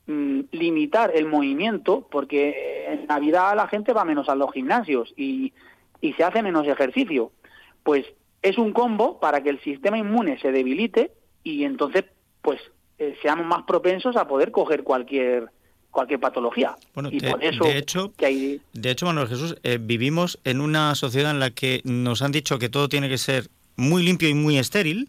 mm, 0.06 0.40
limitar 0.52 1.12
el 1.14 1.26
movimiento, 1.26 2.06
porque 2.10 2.86
en 2.88 3.06
Navidad 3.06 3.54
la 3.56 3.68
gente 3.68 3.92
va 3.92 4.04
menos 4.04 4.28
a 4.28 4.34
los 4.34 4.52
gimnasios 4.52 5.12
y, 5.16 5.52
y 6.00 6.12
se 6.14 6.24
hace 6.24 6.42
menos 6.42 6.66
ejercicio. 6.66 7.32
Pues 7.82 8.06
es 8.42 8.58
un 8.58 8.72
combo 8.72 9.20
para 9.20 9.42
que 9.42 9.50
el 9.50 9.60
sistema 9.60 9.98
inmune 9.98 10.38
se 10.40 10.52
debilite 10.52 11.12
y 11.44 11.64
entonces 11.64 12.04
pues 12.42 12.60
eh, 12.98 13.16
seamos 13.22 13.46
más 13.46 13.62
propensos 13.64 14.16
a 14.16 14.26
poder 14.26 14.50
coger 14.50 14.82
cualquier 14.82 15.50
cualquier 15.90 16.20
patología. 16.20 16.76
Bueno, 16.94 17.10
de, 17.10 17.16
hecho, 17.78 18.12
de 18.16 18.90
hecho, 18.90 19.06
Manuel 19.06 19.26
Jesús, 19.26 19.56
eh, 19.64 19.78
vivimos 19.80 20.38
en 20.44 20.60
una 20.60 20.94
sociedad 20.94 21.32
en 21.32 21.40
la 21.40 21.50
que 21.50 21.80
nos 21.82 22.22
han 22.22 22.30
dicho 22.30 22.60
que 22.60 22.68
todo 22.68 22.88
tiene 22.88 23.08
que 23.08 23.18
ser 23.18 23.48
muy 23.76 24.04
limpio 24.04 24.28
y 24.28 24.34
muy 24.34 24.56
estéril, 24.56 25.08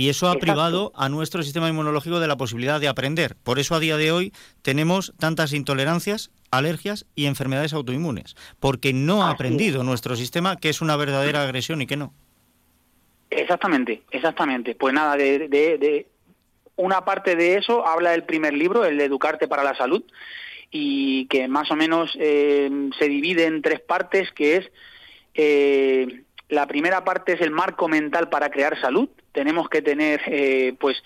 y 0.00 0.08
eso 0.08 0.30
ha 0.30 0.36
privado 0.36 0.92
a 0.94 1.10
nuestro 1.10 1.42
sistema 1.42 1.68
inmunológico 1.68 2.20
de 2.20 2.26
la 2.26 2.38
posibilidad 2.38 2.80
de 2.80 2.88
aprender. 2.88 3.36
Por 3.36 3.58
eso 3.58 3.74
a 3.74 3.80
día 3.80 3.98
de 3.98 4.12
hoy 4.12 4.32
tenemos 4.62 5.12
tantas 5.18 5.52
intolerancias, 5.52 6.30
alergias 6.50 7.04
y 7.14 7.26
enfermedades 7.26 7.74
autoinmunes, 7.74 8.34
porque 8.60 8.94
no 8.94 9.24
ha 9.24 9.30
aprendido 9.30 9.84
nuestro 9.84 10.16
sistema 10.16 10.56
que 10.56 10.70
es 10.70 10.80
una 10.80 10.96
verdadera 10.96 11.42
agresión 11.42 11.82
y 11.82 11.86
que 11.86 11.98
no. 11.98 12.14
Exactamente, 13.28 14.00
exactamente. 14.10 14.74
Pues 14.74 14.94
nada, 14.94 15.16
de, 15.16 15.48
de, 15.48 16.06
una 16.76 17.04
parte 17.04 17.36
de 17.36 17.58
eso 17.58 17.86
habla 17.86 18.14
el 18.14 18.24
primer 18.24 18.54
libro, 18.54 18.86
el 18.86 18.96
de 18.96 19.04
Educarte 19.04 19.48
para 19.48 19.64
la 19.64 19.76
Salud, 19.76 20.02
y 20.70 21.26
que 21.26 21.46
más 21.46 21.70
o 21.70 21.76
menos 21.76 22.16
eh, 22.18 22.70
se 22.98 23.06
divide 23.06 23.44
en 23.44 23.60
tres 23.60 23.80
partes, 23.80 24.32
que 24.32 24.56
es 24.56 24.70
eh, 25.34 26.22
la 26.50 26.66
primera 26.66 27.04
parte 27.04 27.32
es 27.32 27.40
el 27.40 27.50
marco 27.50 27.88
mental 27.88 28.28
para 28.28 28.50
crear 28.50 28.78
salud. 28.80 29.08
Tenemos 29.32 29.68
que 29.68 29.82
tener, 29.82 30.20
eh, 30.26 30.74
pues, 30.78 31.02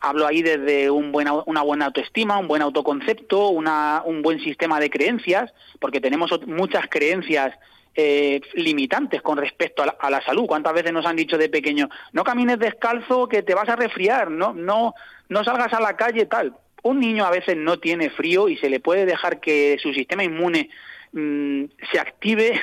hablo 0.00 0.26
ahí 0.26 0.42
desde 0.42 0.90
un 0.90 1.12
una 1.46 1.62
buena 1.62 1.86
autoestima, 1.86 2.38
un 2.38 2.48
buen 2.48 2.62
autoconcepto, 2.62 3.48
una, 3.48 4.02
un 4.04 4.22
buen 4.22 4.40
sistema 4.40 4.80
de 4.80 4.90
creencias, 4.90 5.52
porque 5.78 6.00
tenemos 6.00 6.30
muchas 6.46 6.86
creencias 6.88 7.54
eh, 7.94 8.40
limitantes 8.54 9.20
con 9.20 9.36
respecto 9.36 9.82
a 9.82 10.10
la, 10.10 10.22
salud. 10.22 10.46
¿Cuántas 10.46 10.72
veces 10.72 10.92
nos 10.92 11.04
han 11.04 11.16
dicho 11.16 11.36
de 11.36 11.50
pequeño, 11.50 11.90
no 12.12 12.24
camines 12.24 12.58
descalzo 12.58 13.28
que 13.28 13.42
te 13.42 13.54
vas 13.54 13.68
a 13.68 13.76
resfriar, 13.76 14.30
no, 14.30 14.54
no, 14.54 14.94
no 15.28 15.44
salgas 15.44 15.72
a 15.74 15.80
la 15.80 15.96
calle 15.96 16.24
tal? 16.24 16.54
Un 16.82 16.98
niño 16.98 17.26
a 17.26 17.30
veces 17.30 17.56
no 17.56 17.78
tiene 17.78 18.08
frío 18.08 18.48
y 18.48 18.56
se 18.56 18.70
le 18.70 18.80
puede 18.80 19.04
dejar 19.04 19.40
que 19.40 19.76
su 19.80 19.92
sistema 19.92 20.24
inmune 20.24 20.70
mm, 21.12 21.64
se 21.92 22.00
active 22.00 22.60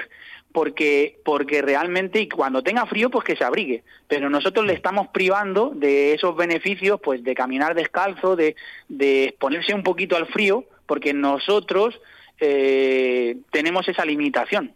porque 0.51 1.19
porque 1.23 1.61
realmente 1.61 2.21
y 2.21 2.29
cuando 2.29 2.63
tenga 2.63 2.85
frío 2.85 3.09
pues 3.09 3.23
que 3.25 3.35
se 3.35 3.43
abrigue. 3.43 3.83
Pero 4.07 4.29
nosotros 4.29 4.65
le 4.65 4.73
estamos 4.73 5.07
privando 5.09 5.71
de 5.75 6.13
esos 6.13 6.35
beneficios 6.35 6.99
pues 7.01 7.23
de 7.23 7.35
caminar 7.35 7.75
descalzo 7.75 8.35
de, 8.35 8.55
de 8.87 9.25
exponerse 9.25 9.73
un 9.73 9.83
poquito 9.83 10.15
al 10.15 10.27
frío 10.27 10.65
porque 10.85 11.13
nosotros 11.13 11.99
eh, 12.39 13.37
tenemos 13.51 13.87
esa 13.87 14.05
limitación. 14.05 14.73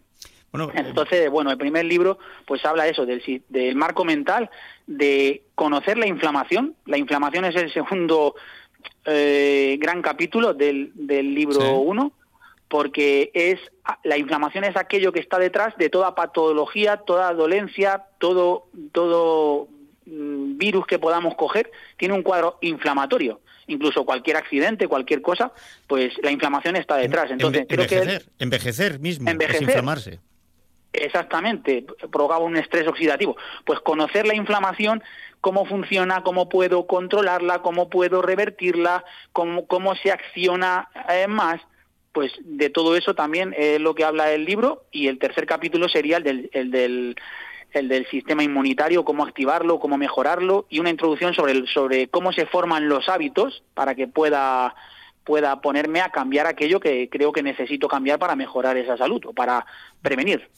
Entonces, 0.74 1.28
bueno, 1.30 1.50
el 1.50 1.58
primer 1.58 1.84
libro 1.84 2.18
pues 2.46 2.64
habla 2.64 2.86
eso, 2.86 3.04
del, 3.04 3.42
del 3.48 3.74
marco 3.74 4.04
mental, 4.04 4.50
de 4.86 5.42
conocer 5.56 5.98
la 5.98 6.06
inflamación. 6.06 6.76
La 6.86 6.96
inflamación 6.96 7.44
es 7.46 7.56
el 7.56 7.72
segundo 7.72 8.36
eh, 9.04 9.76
gran 9.80 10.00
capítulo 10.00 10.54
del, 10.54 10.92
del 10.94 11.34
libro 11.34 11.78
1, 11.78 12.12
porque 12.74 13.30
es 13.34 13.60
la 14.02 14.18
inflamación 14.18 14.64
es 14.64 14.76
aquello 14.76 15.12
que 15.12 15.20
está 15.20 15.38
detrás 15.38 15.76
de 15.76 15.90
toda 15.90 16.16
patología, 16.16 16.96
toda 16.96 17.32
dolencia, 17.32 18.06
todo, 18.18 18.66
todo 18.90 19.68
mm, 20.06 20.58
virus 20.58 20.84
que 20.84 20.98
podamos 20.98 21.36
coger, 21.36 21.70
tiene 21.96 22.14
un 22.14 22.24
cuadro 22.24 22.58
inflamatorio. 22.62 23.40
Incluso 23.68 24.04
cualquier 24.04 24.38
accidente, 24.38 24.88
cualquier 24.88 25.22
cosa, 25.22 25.52
pues 25.86 26.14
la 26.20 26.32
inflamación 26.32 26.74
está 26.74 26.96
detrás. 26.96 27.30
Entonces, 27.30 27.64
creo 27.68 27.84
envejecer, 27.84 28.24
que 28.24 28.42
envejecer 28.42 28.98
mismo, 28.98 29.30
envejecer, 29.30 29.62
inflamarse. 29.62 30.18
Exactamente, 30.92 31.86
provocaba 32.10 32.44
un 32.44 32.56
estrés 32.56 32.88
oxidativo. 32.88 33.36
Pues 33.64 33.78
conocer 33.78 34.26
la 34.26 34.34
inflamación, 34.34 35.00
cómo 35.40 35.64
funciona, 35.64 36.24
cómo 36.24 36.48
puedo 36.48 36.88
controlarla, 36.88 37.62
cómo 37.62 37.88
puedo 37.88 38.20
revertirla, 38.20 39.04
cómo, 39.32 39.68
cómo 39.68 39.94
se 39.94 40.10
acciona 40.10 40.88
eh, 41.08 41.28
más, 41.28 41.60
pues 42.14 42.32
de 42.44 42.70
todo 42.70 42.96
eso 42.96 43.14
también 43.14 43.54
es 43.58 43.80
lo 43.80 43.94
que 43.94 44.04
habla 44.04 44.32
el 44.32 44.44
libro 44.44 44.84
y 44.92 45.08
el 45.08 45.18
tercer 45.18 45.46
capítulo 45.46 45.88
sería 45.88 46.18
el 46.18 46.22
del, 46.22 46.50
el 46.52 46.70
del, 46.70 47.16
el 47.72 47.88
del 47.88 48.06
sistema 48.06 48.44
inmunitario, 48.44 49.04
cómo 49.04 49.24
activarlo, 49.24 49.80
cómo 49.80 49.98
mejorarlo 49.98 50.64
y 50.70 50.78
una 50.78 50.90
introducción 50.90 51.34
sobre, 51.34 51.52
el, 51.52 51.66
sobre 51.66 52.06
cómo 52.06 52.32
se 52.32 52.46
forman 52.46 52.88
los 52.88 53.08
hábitos 53.08 53.64
para 53.74 53.96
que 53.96 54.06
pueda 54.06 54.76
pueda 55.24 55.60
ponerme 55.60 56.00
a 56.00 56.10
cambiar 56.10 56.46
aquello 56.46 56.80
que 56.80 57.08
creo 57.08 57.32
que 57.32 57.42
necesito 57.42 57.88
cambiar 57.88 58.18
para 58.18 58.36
mejorar 58.36 58.76
esa 58.76 58.96
salud 58.96 59.22
o 59.26 59.32
para 59.32 59.66
prevenir. 60.02 60.50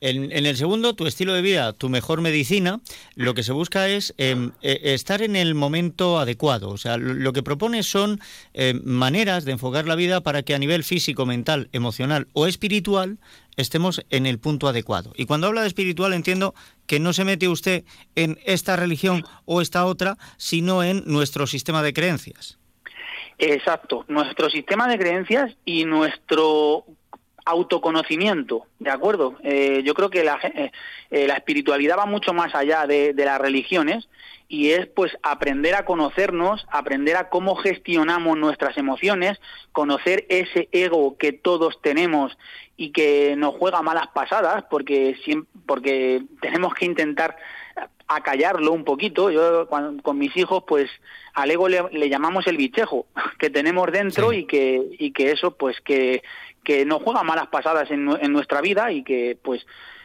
En, 0.00 0.30
el 0.32 0.56
segundo, 0.56 0.94
tu 0.94 1.06
estilo 1.06 1.32
de 1.32 1.42
vida, 1.42 1.72
tu 1.72 1.88
mejor 1.88 2.20
medicina, 2.20 2.80
lo 3.16 3.34
que 3.34 3.42
se 3.42 3.52
busca 3.52 3.88
es 3.88 4.14
em, 4.16 4.52
e, 4.62 4.94
estar 4.94 5.22
en 5.22 5.34
el 5.34 5.56
momento 5.56 6.18
adecuado. 6.18 6.68
O 6.68 6.76
sea, 6.76 6.96
lo, 6.98 7.32
que 7.32 7.42
propone 7.42 7.82
son 7.82 8.20
em, 8.54 8.80
maneras 8.84 9.44
de 9.44 9.52
enfocar 9.52 9.86
la 9.86 9.96
vida 9.96 10.20
para 10.20 10.42
que 10.42 10.54
a 10.54 10.58
nivel 10.58 10.84
físico, 10.84 11.26
mental, 11.26 11.68
emocional 11.72 12.28
o 12.32 12.46
espiritual 12.46 13.18
estemos 13.56 14.04
en 14.10 14.26
el 14.26 14.38
punto 14.38 14.68
adecuado. 14.68 15.12
Y 15.16 15.26
cuando 15.26 15.48
habla 15.48 15.62
de 15.62 15.68
espiritual 15.68 16.12
entiendo 16.12 16.54
que 16.86 17.00
no 17.00 17.12
se 17.12 17.24
mete 17.24 17.48
usted 17.48 17.84
en 18.14 18.38
esta 18.44 18.76
religión 18.76 19.24
o 19.46 19.60
esta 19.60 19.84
otra, 19.84 20.16
sino 20.36 20.84
en 20.84 21.02
nuestro 21.06 21.48
sistema 21.48 21.82
de 21.82 21.92
creencias. 21.92 22.57
Exacto, 23.38 24.04
nuestro 24.08 24.50
sistema 24.50 24.88
de 24.88 24.98
creencias 24.98 25.56
y 25.64 25.84
nuestro 25.84 26.84
autoconocimiento, 27.44 28.66
¿de 28.78 28.90
acuerdo? 28.90 29.36
Eh, 29.42 29.82
yo 29.84 29.94
creo 29.94 30.10
que 30.10 30.24
la, 30.24 30.38
eh, 30.42 30.70
eh, 31.10 31.28
espiritualidad 31.34 31.96
va 31.98 32.04
mucho 32.04 32.34
más 32.34 32.54
allá 32.54 32.86
de, 32.86 33.14
de, 33.14 33.24
las 33.24 33.40
religiones 33.40 34.08
y 34.48 34.70
es 34.70 34.86
pues 34.86 35.16
aprender 35.22 35.74
a 35.74 35.84
conocernos, 35.84 36.66
aprender 36.70 37.16
a 37.16 37.30
cómo 37.30 37.54
gestionamos 37.56 38.36
nuestras 38.36 38.76
emociones, 38.76 39.40
conocer 39.72 40.26
ese 40.28 40.68
ego 40.72 41.16
que 41.16 41.32
todos 41.32 41.80
tenemos 41.80 42.36
y 42.76 42.90
que 42.90 43.34
nos 43.36 43.54
juega 43.54 43.82
malas 43.82 44.08
pasadas 44.08 44.64
porque, 44.68 45.16
porque 45.64 46.22
tenemos 46.40 46.74
que 46.74 46.86
intentar 46.86 47.36
acallarlo 48.08 48.72
un 48.72 48.84
poquito. 48.84 49.30
Yo 49.30 49.68
con 49.68 50.18
mis 50.18 50.36
hijos, 50.36 50.64
pues 50.66 50.90
al 51.34 51.50
ego 51.50 51.68
le, 51.68 52.08
llamamos 52.08 52.46
el 52.46 52.56
bichejo 52.56 53.06
que 53.38 53.50
tenemos 53.50 53.90
dentro 53.92 54.32
y 54.32 54.46
que 54.46 54.82
y 54.98 55.12
que 55.12 55.30
eso, 55.32 55.52
pues 55.52 55.80
que 55.80 56.22
que 56.64 56.84
nos 56.84 57.02
juega 57.02 57.22
malas 57.22 57.48
pasadas 57.48 57.90
en, 57.90 58.08
en 58.20 58.32
nuestra 58.32 58.60
vida 58.60 58.92
y 58.92 59.02
que 59.02 59.38
pues 59.42 59.64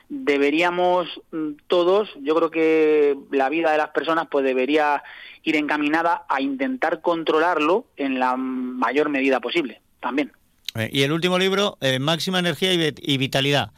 deberíamos 0.10 1.08
mm, 1.32 1.52
todos, 1.68 2.10
yo 2.22 2.36
creo 2.36 2.52
que 2.52 3.18
la 3.32 3.50
vida 3.50 3.72
de 3.72 3.78
las 3.78 3.90
personas 3.90 4.28
pues 4.30 4.46
debería 4.46 5.04
ir 5.44 5.56
encaminada 5.56 6.26
a 6.30 6.42
intentar 6.42 7.02
controlarlo 7.02 7.86
en 7.98 8.20
la 8.20 8.36
mayor 8.38 9.10
medida 9.10 9.40
posible 9.40 9.82
también. 10.00 10.32
Eh, 10.76 10.90
y 10.92 11.02
el 11.04 11.12
último 11.12 11.38
libro, 11.38 11.78
eh, 11.82 12.00
Máxima 12.00 12.40
Energía 12.40 12.74
y 12.74 13.18
Vitalidad. 13.18 13.72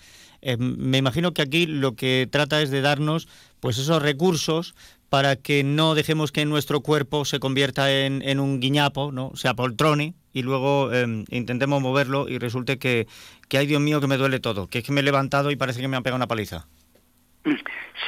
Eh, 0.47 0.57
me 0.57 0.99
imagino 0.99 1.33
que 1.33 1.41
aquí 1.41 1.65
lo 1.65 1.95
que 1.95 2.29
trata 2.31 2.61
es 2.61 2.69
de 2.69 2.81
darnos 2.81 3.27
pues 3.59 3.79
esos 3.79 3.99
recursos 3.99 4.75
para 5.09 5.35
que 5.35 5.63
no 5.63 5.95
dejemos 5.95 6.31
que 6.31 6.45
nuestro 6.45 6.81
cuerpo 6.81 7.25
se 7.25 7.39
convierta 7.39 7.91
en, 7.91 8.39
un 8.39 8.59
guiñapo, 8.59 9.11
¿no? 9.11 9.31
se 9.33 9.47
apoltrone 9.47 10.13
y 10.33 10.43
luego 10.43 10.93
em, 10.93 11.25
intentemos 11.31 11.81
moverlo 11.81 12.29
y 12.29 12.37
resulte 12.37 12.77
que, 12.77 13.07
que, 13.47 13.57
ay 13.57 13.65
Dios 13.65 13.81
mío, 13.81 13.99
que 14.01 14.07
me 14.07 14.17
duele 14.17 14.39
todo, 14.39 14.67
que 14.67 14.79
es 14.79 14.83
que 14.83 14.91
me 14.91 15.01
he 15.01 15.03
levantado 15.03 15.49
y 15.49 15.55
parece 15.55 15.81
que 15.81 15.87
me 15.87 15.97
han 15.97 16.03
pegado 16.03 16.17
una 16.17 16.27
paliza. 16.27 16.67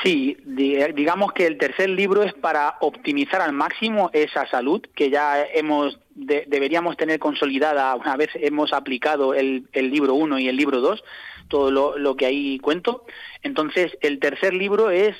Sí, 0.03 0.37
digamos 0.45 1.31
que 1.33 1.45
el 1.45 1.57
tercer 1.57 1.89
libro 1.89 2.23
es 2.23 2.33
para 2.33 2.75
optimizar 2.81 3.41
al 3.41 3.53
máximo 3.53 4.09
esa 4.13 4.47
salud 4.47 4.81
que 4.95 5.09
ya 5.09 5.43
hemos 5.43 5.99
deberíamos 6.15 6.97
tener 6.97 7.19
consolidada 7.19 7.93
una 7.95 8.17
vez 8.17 8.29
hemos 8.33 8.73
aplicado 8.73 9.35
el, 9.35 9.67
libro 9.73 10.15
1 10.15 10.39
y 10.39 10.47
el 10.47 10.55
libro 10.57 10.81
2 10.81 11.03
todo 11.47 11.71
lo, 11.71 12.15
que 12.15 12.25
ahí 12.25 12.59
cuento. 12.59 13.05
Entonces, 13.41 13.97
el 14.01 14.19
tercer 14.19 14.53
libro 14.53 14.89
es, 14.89 15.15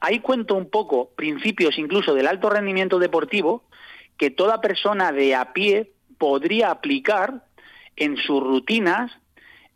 ahí 0.00 0.18
cuento 0.20 0.54
un 0.54 0.70
poco 0.70 1.10
principios 1.14 1.78
incluso 1.78 2.14
del 2.14 2.26
alto 2.26 2.50
rendimiento 2.50 2.98
deportivo 2.98 3.64
que 4.16 4.30
toda 4.30 4.60
persona 4.60 5.12
de 5.12 5.34
a 5.34 5.52
pie 5.52 5.92
podría 6.18 6.70
aplicar 6.70 7.44
en 7.96 8.16
sus 8.16 8.42
rutinas 8.42 9.12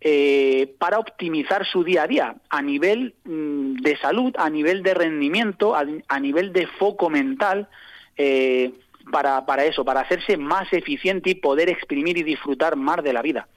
eh, 0.05 0.75
para 0.79 0.99
optimizar 0.99 1.65
su 1.65 1.85
día 1.85 2.03
a 2.03 2.07
día 2.09 2.35
a 2.51 2.61
nivel 2.61 3.15
mm, 3.25 3.77
de 3.77 3.97
salud, 3.99 4.35
a 4.37 4.51
nivel 4.51 4.83
de 4.83 4.95
rendimiento, 4.95 5.77
a, 5.77 5.85
a 6.09 6.21
nivel 6.21 6.53
de 6.53 6.67
foco 6.67 7.09
mental. 7.09 7.69
Eh, 8.17 8.73
para, 9.11 9.45
para 9.47 9.65
eso, 9.65 9.85
para 9.85 10.01
hacerse 10.01 10.37
más 10.37 10.73
eficiente 10.73 11.31
y 11.31 11.35
poder 11.35 11.69
exprimir 11.69 12.17
y 12.19 12.23
disfrutar 12.23 12.77
más 12.77 13.03
de 13.03 13.13
la 13.13 13.21
vida. 13.21 13.49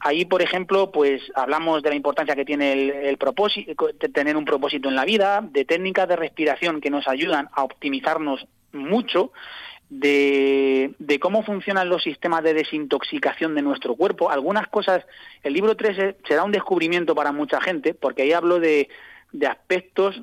Ahí, 0.00 0.24
por 0.24 0.42
ejemplo, 0.42 0.90
pues 0.90 1.22
hablamos 1.36 1.84
de 1.84 1.90
la 1.90 1.94
importancia 1.94 2.34
que 2.34 2.44
tiene 2.44 2.72
el, 2.72 2.90
el 2.90 3.16
propósito, 3.16 3.90
tener 4.12 4.36
un 4.36 4.44
propósito 4.44 4.88
en 4.88 4.96
la 4.96 5.04
vida, 5.04 5.40
de 5.40 5.64
técnicas 5.64 6.08
de 6.08 6.16
respiración 6.16 6.80
que 6.80 6.90
nos 6.90 7.06
ayudan 7.06 7.48
a 7.52 7.62
optimizarnos 7.62 8.48
mucho, 8.72 9.30
de, 9.90 10.94
de, 10.98 11.18
cómo 11.18 11.42
funcionan 11.42 11.88
los 11.88 12.02
sistemas 12.02 12.42
de 12.42 12.54
desintoxicación 12.54 13.54
de 13.54 13.62
nuestro 13.62 13.94
cuerpo. 13.94 14.30
Algunas 14.30 14.68
cosas, 14.68 15.04
el 15.42 15.54
libro 15.54 15.76
3 15.76 16.16
será 16.26 16.44
un 16.44 16.52
descubrimiento 16.52 17.14
para 17.14 17.32
mucha 17.32 17.60
gente, 17.60 17.94
porque 17.94 18.22
ahí 18.22 18.32
hablo 18.32 18.60
de, 18.60 18.88
de 19.32 19.46
aspectos 19.46 20.20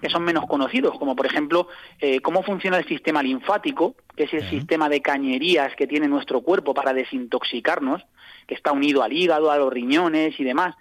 que 0.00 0.08
son 0.08 0.24
menos 0.24 0.46
conocidos, 0.46 0.98
como 0.98 1.16
por 1.16 1.26
ejemplo 1.26 1.68
eh, 2.00 2.20
cómo 2.20 2.42
funciona 2.42 2.78
el 2.78 2.86
sistema 2.86 3.22
linfático, 3.22 3.96
que 4.16 4.24
es 4.24 4.34
el 4.34 4.48
sistema 4.48 4.88
de 4.88 5.02
cañerías 5.02 5.74
que 5.74 5.86
tiene 5.86 6.08
nuestro 6.08 6.40
cuerpo 6.40 6.72
para 6.74 6.94
desintoxicarnos, 6.94 8.02
que 8.46 8.54
está 8.54 8.72
unido 8.72 9.02
al 9.02 9.12
hígado, 9.12 9.50
a 9.50 9.58
los 9.58 9.72
riñones 9.72 10.38
y 10.38 10.44
demás, 10.44 10.76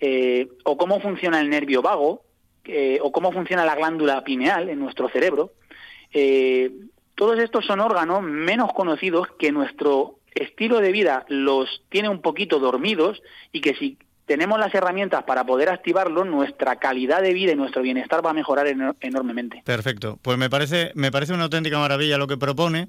eh, 0.00 0.48
o 0.64 0.76
cómo 0.76 1.00
funciona 1.00 1.40
el 1.40 1.50
nervio 1.50 1.82
vago, 1.82 2.22
eh, 2.64 2.98
o 3.02 3.12
cómo 3.12 3.32
funciona 3.32 3.64
la 3.64 3.74
glándula 3.74 4.22
pineal 4.24 4.68
en 4.68 4.78
nuestro 4.78 5.08
cerebro. 5.08 5.52
Todos 7.18 7.40
estos 7.40 7.66
son 7.66 7.80
órganos 7.80 8.22
menos 8.22 8.72
conocidos 8.72 9.26
que 9.40 9.50
nuestro 9.50 10.20
estilo 10.36 10.78
de 10.78 10.92
vida 10.92 11.26
los 11.28 11.82
tiene 11.88 12.08
un 12.08 12.22
poquito 12.22 12.60
dormidos 12.60 13.20
y 13.50 13.60
que 13.60 13.74
si 13.74 13.98
tenemos 14.24 14.60
las 14.60 14.72
herramientas 14.72 15.24
para 15.24 15.44
poder 15.44 15.68
activarlo, 15.68 16.24
nuestra 16.24 16.76
calidad 16.76 17.20
de 17.20 17.32
vida 17.32 17.52
y 17.52 17.56
nuestro 17.56 17.82
bienestar 17.82 18.24
va 18.24 18.30
a 18.30 18.34
mejorar 18.34 18.68
enormemente. 19.00 19.62
Perfecto. 19.64 20.20
Pues 20.22 20.38
me 20.38 20.48
parece, 20.48 20.92
me 20.94 21.10
parece 21.10 21.32
una 21.32 21.44
auténtica 21.44 21.80
maravilla 21.80 22.18
lo 22.18 22.28
que 22.28 22.36
propone 22.36 22.88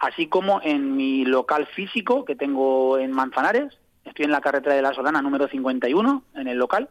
así 0.00 0.26
como 0.26 0.60
en 0.62 0.96
mi 0.96 1.24
local 1.24 1.68
físico 1.68 2.24
que 2.24 2.34
tengo 2.34 2.98
en 2.98 3.12
Manzanares, 3.12 3.78
estoy 4.04 4.24
en 4.24 4.32
la 4.32 4.40
carretera 4.40 4.74
de 4.74 4.82
la 4.82 4.92
Solana 4.92 5.22
número 5.22 5.46
51, 5.48 6.24
en 6.34 6.48
el 6.48 6.58
local, 6.58 6.88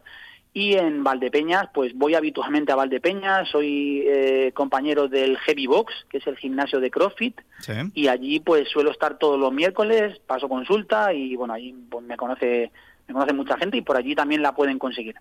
y 0.56 0.72
en 0.72 1.04
Valdepeñas, 1.04 1.68
pues 1.74 1.92
voy 1.94 2.14
habitualmente 2.14 2.72
a 2.72 2.76
Valdepeñas, 2.76 3.46
soy 3.46 4.02
eh, 4.06 4.52
compañero 4.54 5.06
del 5.06 5.36
Heavy 5.36 5.66
Box, 5.66 5.92
que 6.08 6.16
es 6.16 6.26
el 6.26 6.38
gimnasio 6.38 6.80
de 6.80 6.90
CrossFit, 6.90 7.38
y 7.92 8.08
allí 8.08 8.40
pues 8.40 8.66
suelo 8.70 8.90
estar 8.90 9.18
todos 9.18 9.38
los 9.38 9.52
miércoles, 9.52 10.18
paso 10.26 10.48
consulta 10.48 11.12
y 11.12 11.36
bueno, 11.36 11.52
ahí 11.52 11.74
pues, 11.90 12.02
me 12.06 12.16
conoce 12.16 12.72
me 13.06 13.12
conoce 13.12 13.34
mucha 13.34 13.58
gente 13.58 13.76
y 13.76 13.82
por 13.82 13.98
allí 13.98 14.14
también 14.14 14.40
la 14.40 14.54
pueden 14.54 14.78
conseguir. 14.78 15.16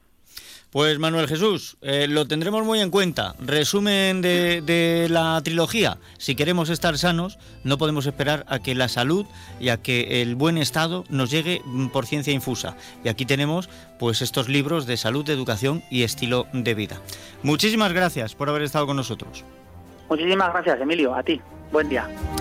Pues 0.71 0.99
Manuel 0.99 1.27
Jesús, 1.27 1.77
eh, 1.81 2.07
lo 2.07 2.27
tendremos 2.27 2.65
muy 2.65 2.79
en 2.81 2.91
cuenta. 2.91 3.35
Resumen 3.39 4.21
de, 4.21 5.07
la 5.09 5.41
trilogía. 5.43 5.97
Si 6.17 6.35
queremos 6.35 6.69
estar 6.69 6.97
sanos, 6.97 7.39
no 7.63 7.77
podemos 7.77 8.05
esperar 8.05 8.45
a 8.49 8.59
que 8.59 8.75
la 8.75 8.89
salud 8.89 9.25
y 9.59 9.69
a 9.69 9.77
que 9.77 10.21
el 10.21 10.35
buen 10.35 10.57
estado 10.57 11.05
nos 11.09 11.31
llegue 11.31 11.61
por 11.93 12.05
ciencia 12.05 12.33
infusa. 12.33 12.75
Y 13.03 13.09
aquí 13.09 13.25
tenemos 13.25 13.69
pues 13.99 14.21
estos 14.21 14.49
libros 14.49 14.85
de 14.85 14.97
salud, 14.97 15.25
de 15.25 15.33
educación 15.33 15.83
y 15.89 16.03
estilo 16.03 16.47
de 16.51 16.73
vida. 16.73 16.99
Muchísimas 17.41 17.93
gracias 17.93 18.35
por 18.35 18.49
haber 18.49 18.63
estado 18.63 18.85
con 18.85 18.97
nosotros. 18.97 19.45
Muchísimas 20.09 20.51
gracias, 20.51 20.81
Emilio. 20.81 21.15
A 21.15 21.23
ti. 21.23 21.39
Buen 21.71 21.89
día. 21.89 22.07